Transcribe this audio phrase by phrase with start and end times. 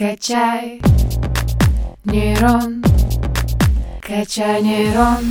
[0.00, 0.80] Качай
[2.06, 2.82] нейрон,
[4.00, 5.22] качай нейрон.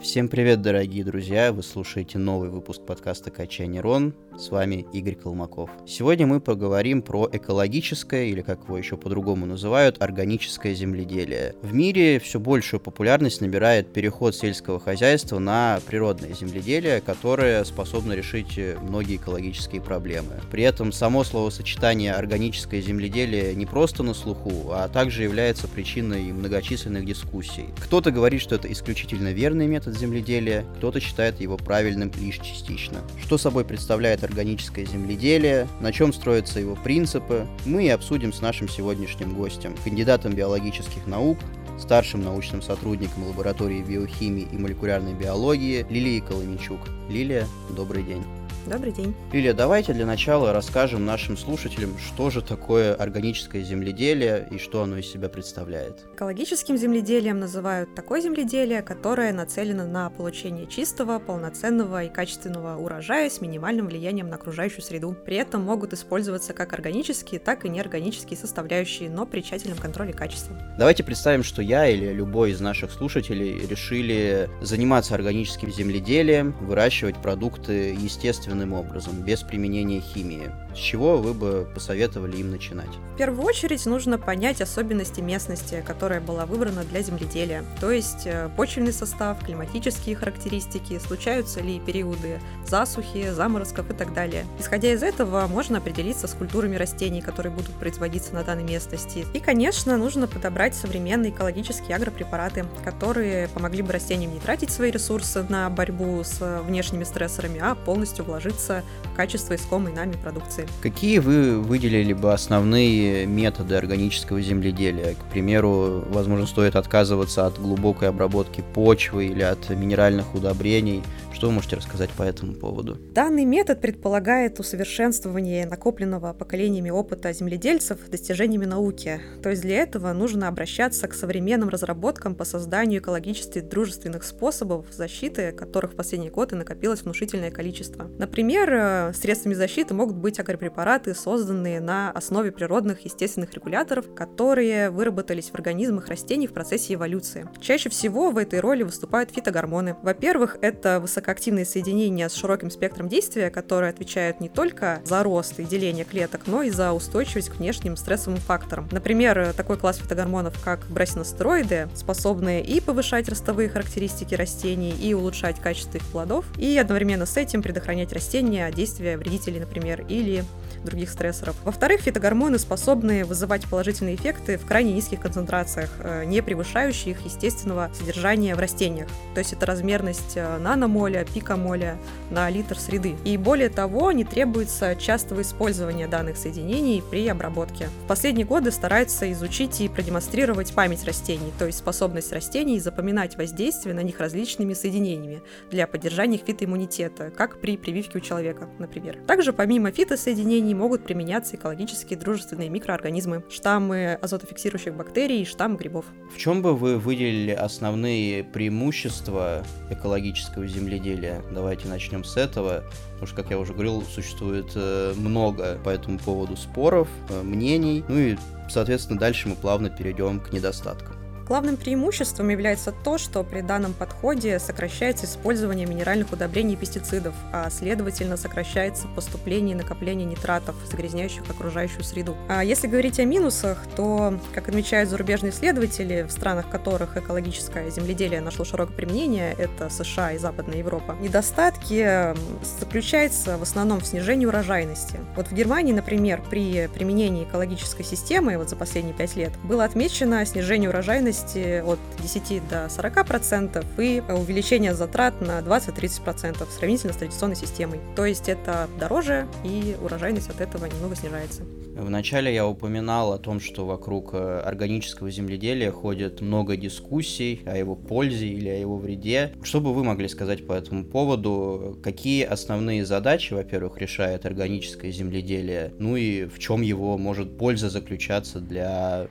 [0.00, 1.52] Всем привет, дорогие друзья!
[1.52, 4.14] Вы слушаете новый выпуск подкаста «Качай нейрон».
[4.38, 5.70] С вами Игорь Колмаков.
[5.86, 11.54] Сегодня мы поговорим про экологическое, или как его еще по-другому называют, органическое земледелие.
[11.60, 18.58] В мире все большую популярность набирает переход сельского хозяйства на природное земледелие, которое способно решить
[18.80, 20.40] многие экологические проблемы.
[20.50, 27.04] При этом само словосочетание органическое земледелие не просто на слуху, а также является причиной многочисленных
[27.04, 27.66] дискуссий.
[27.84, 32.98] Кто-то говорит, что это исключительно верный метод земледелия, кто-то считает его правильным лишь частично.
[33.22, 38.68] Что собой представляет органическое земледелие, на чем строятся его принципы, мы и обсудим с нашим
[38.68, 41.38] сегодняшним гостем, кандидатом биологических наук,
[41.78, 46.80] старшим научным сотрудником лаборатории биохимии и молекулярной биологии Лилией Коломичук.
[47.08, 48.22] Лилия, добрый день.
[48.66, 49.12] Добрый день.
[49.32, 54.98] Лилия, давайте для начала расскажем нашим слушателям, что же такое органическое земледелие и что оно
[54.98, 56.06] из себя представляет.
[56.14, 63.40] Экологическим земледелием называют такое земледелие, которое нацелено на получение чистого, полноценного и качественного урожая с
[63.40, 65.16] минимальным влиянием на окружающую среду.
[65.26, 70.56] При этом могут использоваться как органические, так и неорганические составляющие, но при тщательном контроле качества.
[70.78, 77.96] Давайте представим, что я или любой из наших слушателей решили заниматься органическим земледелием, выращивать продукты
[77.98, 80.50] естественно естественным образом, без применения химии.
[80.74, 82.88] С чего вы бы посоветовали им начинать?
[83.14, 88.48] В первую очередь нужно понять особенности местности, которая была выбрана для земледелия, то есть э,
[88.56, 94.44] почвенный состав, климатические характеристики, случаются ли периоды засухи, заморозков и так далее.
[94.58, 99.26] Исходя из этого, можно определиться с культурами растений, которые будут производиться на данной местности.
[99.34, 105.42] И, конечно, нужно подобрать современные экологические агропрепараты, которые помогли бы растениям не тратить свои ресурсы
[105.48, 110.66] на борьбу с внешними стрессорами, а полностью вложить вложиться в качество искомой нами продукции.
[110.80, 115.14] Какие вы выделили бы основные методы органического земледелия?
[115.14, 121.02] К примеру, возможно, стоит отказываться от глубокой обработки почвы или от минеральных удобрений–
[121.34, 122.96] что вы можете рассказать по этому поводу?
[123.14, 129.20] Данный метод предполагает усовершенствование накопленного поколениями опыта земледельцев достижениями науки.
[129.42, 135.52] То есть для этого нужно обращаться к современным разработкам по созданию экологически дружественных способов защиты,
[135.52, 138.10] которых в последние годы накопилось внушительное количество.
[138.18, 145.50] Например, э, средствами защиты могут быть агропрепараты, созданные на основе природных естественных регуляторов, которые выработались
[145.50, 147.48] в организмах растений в процессе эволюции.
[147.60, 149.96] Чаще всего в этой роли выступают фитогормоны.
[150.02, 155.60] Во-первых, это высоко активные соединения с широким спектром действия, которые отвечают не только за рост
[155.60, 158.88] и деление клеток, но и за устойчивость к внешним стрессовым факторам.
[158.90, 165.98] Например, такой класс фитогормонов, как брасиностероиды, способные и повышать ростовые характеристики растений, и улучшать качество
[165.98, 170.44] их плодов, и одновременно с этим предохранять растения от действия вредителей, например, или
[170.84, 171.56] других стрессоров.
[171.64, 177.90] Во-вторых, фитогормоны способны вызывать положительные эффекты в крайне низких концентрациях, э, не превышающие их естественного
[177.98, 179.08] содержания в растениях.
[179.34, 181.98] То есть это размерность э, наномоля, пикомоля
[182.30, 183.16] на литр среды.
[183.24, 187.88] И более того, не требуется частого использования данных соединений при обработке.
[188.04, 193.94] В последние годы стараются изучить и продемонстрировать память растений, то есть способность растений запоминать воздействие
[193.94, 199.18] на них различными соединениями для поддержания их фитоиммунитета, как при прививке у человека, например.
[199.26, 206.04] Также помимо фитосоединений растений могут применяться экологически дружественные микроорганизмы, штаммы азотофиксирующих бактерий и штаммы грибов.
[206.34, 211.42] В чем бы вы выделили основные преимущества экологического земледелия?
[211.52, 212.84] Давайте начнем с этого.
[213.12, 218.04] Потому что, как я уже говорил, существует э, много по этому поводу споров, э, мнений.
[218.08, 218.36] Ну и,
[218.68, 221.21] соответственно, дальше мы плавно перейдем к недостаткам.
[221.46, 227.68] Главным преимуществом является то, что при данном подходе сокращается использование минеральных удобрений и пестицидов, а
[227.70, 232.36] следовательно сокращается поступление и накопление нитратов, загрязняющих окружающую среду.
[232.48, 238.40] А если говорить о минусах, то, как отмечают зарубежные исследователи, в странах которых экологическое земледелие
[238.40, 242.34] нашло широкое применение, это США и Западная Европа, недостатки
[242.78, 245.18] заключаются в основном в снижении урожайности.
[245.36, 250.46] Вот в Германии, например, при применении экологической системы вот за последние пять лет было отмечено
[250.46, 257.16] снижение урожайности урожайности от 10 до 40 процентов и увеличение затрат на 20-30 сравнительно с
[257.16, 258.00] традиционной системой.
[258.16, 261.62] То есть это дороже и урожайность от этого немного снижается.
[261.94, 267.94] Вначале я упоминал о том, что вокруг э, органического земледелия ходит много дискуссий о его
[267.96, 269.52] пользе или о его вреде.
[269.62, 271.98] Что бы вы могли сказать по этому поводу?
[272.02, 275.92] Какие основные задачи, во-первых, решает органическое земледелие?
[275.98, 279.28] Ну и в чем его может польза заключаться для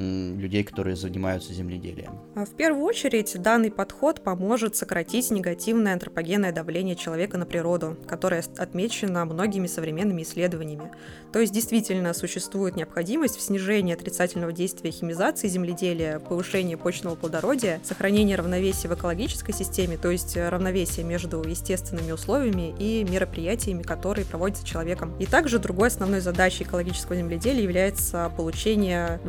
[0.00, 2.12] людей, которые занимаются земледелием?
[2.34, 8.42] А в первую очередь, данный подход поможет сократить негативное антропогенное давление человека на природу, которое
[8.56, 10.90] отмечено многими современными исследованиями.
[11.32, 18.34] То есть действительно существует необходимость в снижении отрицательного действия химизации земледелия, повышении почного плодородия, сохранении
[18.34, 25.14] равновесия в экологической системе, то есть равновесие между естественными условиями и мероприятиями, которые проводятся человеком.
[25.18, 29.20] И также другой основной задачей экологического земледелия является получение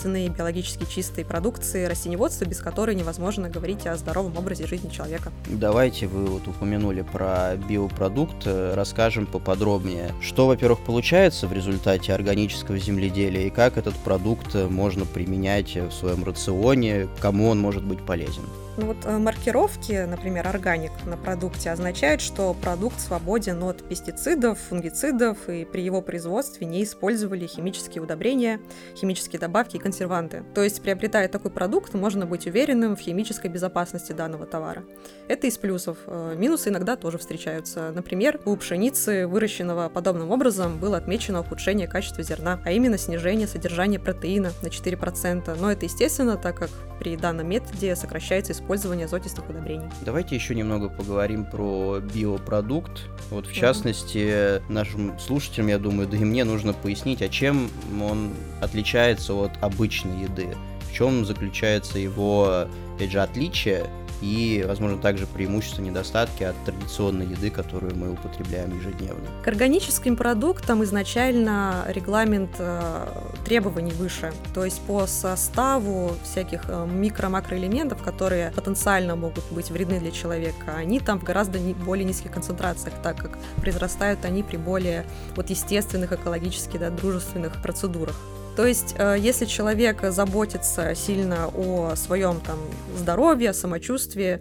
[0.00, 5.32] высококачественной биологически чистой продукции растеневодства, без которой невозможно говорить о здоровом образе жизни человека.
[5.46, 10.12] Давайте вы вот упомянули про биопродукт, расскажем поподробнее.
[10.20, 16.24] Что, во-первых, получается в результате органического земледелия и как этот продукт можно применять в своем
[16.24, 18.44] рационе, кому он может быть полезен?
[18.76, 25.48] Ну вот э, маркировки, например, органик на продукте означают, что продукт свободен от пестицидов, фунгицидов
[25.48, 28.60] и при его производстве не использовали химические удобрения,
[28.94, 30.44] химические добавки и консерванты.
[30.54, 34.84] То есть, приобретая такой продукт, можно быть уверенным в химической безопасности данного товара.
[35.28, 35.98] Это из плюсов.
[36.06, 37.92] Э, минусы иногда тоже встречаются.
[37.92, 43.98] Например, у пшеницы, выращенного подобным образом, было отмечено ухудшение качества зерна, а именно снижение содержания
[43.98, 45.58] протеина на 4%.
[45.60, 49.88] Но это естественно, так как при данном методе сокращается использование использования азотистых удобрений.
[50.02, 53.08] Давайте еще немного поговорим про биопродукт.
[53.30, 57.68] Вот в частности, нашим слушателям, я думаю, да и мне нужно пояснить, а чем
[58.00, 58.30] он
[58.60, 60.56] отличается от обычной еды.
[60.88, 63.86] В чем заключается его, опять же, отличие
[64.20, 69.24] и, возможно, также преимущества, недостатки от традиционной еды, которую мы употребляем ежедневно.
[69.42, 73.06] К органическим продуктам изначально регламент э,
[73.44, 80.10] требований выше, то есть по составу всяких э, микро-макроэлементов, которые потенциально могут быть вредны для
[80.10, 85.06] человека, они там в гораздо более низких концентрациях, так как произрастают они при более
[85.36, 88.16] вот, естественных, экологически да, дружественных процедурах.
[88.56, 92.58] То есть, э, если человек заботится сильно о своем там
[92.96, 94.40] здоровье, самочувствии,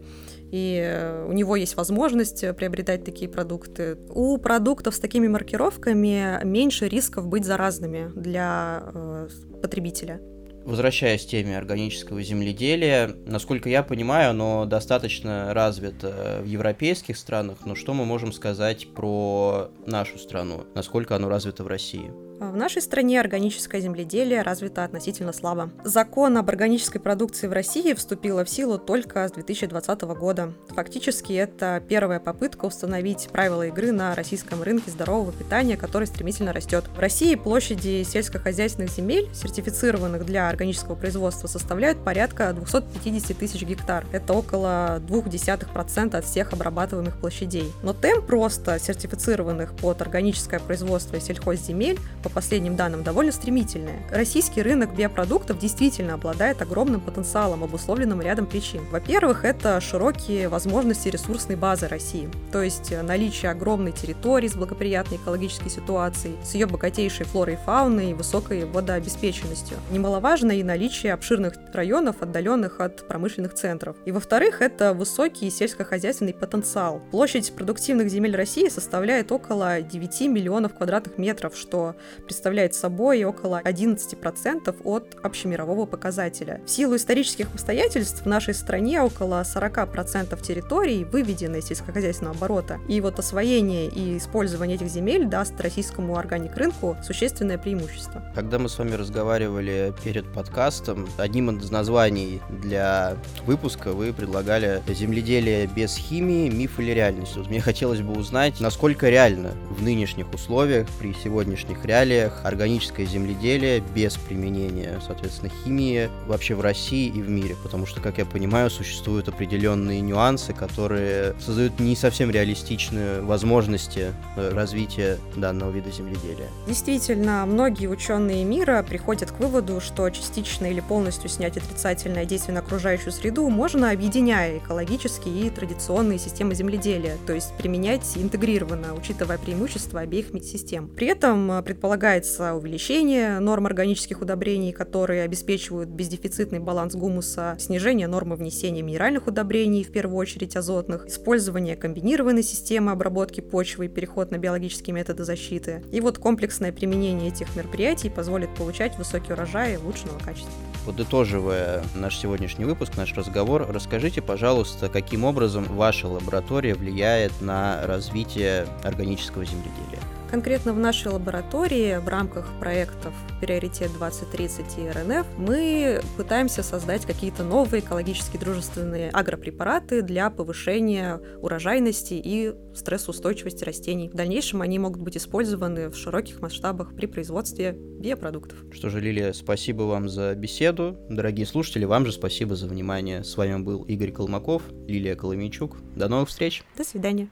[0.52, 3.98] и у него есть возможность приобретать такие продукты.
[4.10, 9.30] У продуктов с такими маркировками меньше рисков быть заразными для э,
[9.62, 10.20] потребителя.
[10.66, 17.76] Возвращаясь к теме органического земледелия, насколько я понимаю, оно достаточно развито в европейских странах, но
[17.76, 20.66] что мы можем сказать про нашу страну?
[20.76, 22.12] Насколько оно развито в России?
[22.40, 25.72] В нашей стране органическое земледелие развито относительно слабо.
[25.84, 30.54] Закон об органической продукции в России вступил в силу только с 2020 года.
[30.70, 36.86] Фактически это первая попытка установить правила игры на российском рынке здорового питания, который стремительно растет.
[36.96, 44.06] В России площади сельскохозяйственных земель, сертифицированных для органического производства, составляют порядка 250 тысяч гектар.
[44.14, 47.70] Это около 0,2% от всех обрабатываемых площадей.
[47.84, 54.00] Но темп просто сертифицированных под органическое производство сельхозземель по последним данным, довольно стремительная.
[54.10, 58.82] Российский рынок биопродуктов действительно обладает огромным потенциалом, обусловленным рядом причин.
[58.92, 65.70] Во-первых, это широкие возможности ресурсной базы России, то есть наличие огромной территории с благоприятной экологической
[65.70, 69.78] ситуацией, с ее богатейшей флорой и фауной и высокой водообеспеченностью.
[69.92, 73.96] Немаловажно и наличие обширных районов, отдаленных от промышленных центров.
[74.06, 77.02] И во-вторых, это высокий сельскохозяйственный потенциал.
[77.12, 84.82] Площадь продуктивных земель России составляет около 9 миллионов квадратных метров, что представляет собой около 11%
[84.84, 86.62] от общемирового показателя.
[86.66, 92.80] В силу исторических обстоятельств в нашей стране около 40% территорий выведены из сельскохозяйственного оборота.
[92.88, 98.24] И вот освоение и использование этих земель даст российскому органик-рынку существенное преимущество.
[98.36, 105.68] Когда мы с вами разговаривали перед подкастом, одним из названий для выпуска вы предлагали земледелие
[105.68, 107.36] без химии, миф или реальность.
[107.36, 113.06] Вот мне хотелось бы узнать, насколько реально в нынешних условиях, при сегодняшних реалиях, реалиях органическое
[113.06, 118.26] земледелие без применения, соответственно, химии вообще в России и в мире, потому что, как я
[118.26, 126.48] понимаю, существуют определенные нюансы, которые создают не совсем реалистичные возможности э, развития данного вида земледелия.
[126.68, 132.62] Действительно, многие ученые мира приходят к выводу, что частично или полностью снять отрицательное действие на
[132.62, 140.02] окружающую среду можно, объединяя экологические и традиционные системы земледелия, то есть применять интегрированно, учитывая преимущества
[140.02, 140.88] обеих медсистем.
[140.88, 148.08] При этом э, предполагается предполагается увеличение норм органических удобрений, которые обеспечивают бездефицитный баланс гумуса, снижение
[148.08, 154.32] нормы внесения минеральных удобрений, в первую очередь азотных, использование комбинированной системы обработки почвы и переход
[154.32, 155.84] на биологические методы защиты.
[155.92, 160.54] И вот комплексное применение этих мероприятий позволит получать высокий урожай лучшего качества.
[160.86, 168.68] Подытоживая наш сегодняшний выпуск, наш разговор, расскажите, пожалуйста, каким образом ваша лаборатория влияет на развитие
[168.84, 170.00] органического земледелия?
[170.32, 177.44] Конкретно в нашей лаборатории в рамках проектов «Приоритет 2030» и РНФ мы пытаемся создать какие-то
[177.44, 184.08] новые экологически дружественные агропрепараты для повышения урожайности и стрессоустойчивости растений.
[184.10, 188.60] В дальнейшем они могут быть использованы в широких масштабах при производстве биопродуктов.
[188.72, 190.96] Что же, Лилия, спасибо вам за беседу.
[191.10, 193.24] Дорогие слушатели, вам же спасибо за внимание.
[193.24, 195.78] С вами был Игорь Колмаков, Лилия Коломейчук.
[195.96, 196.64] До новых встреч.
[196.78, 197.30] До свидания.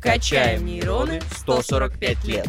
[0.00, 2.46] Качаем нейроны 145 лет.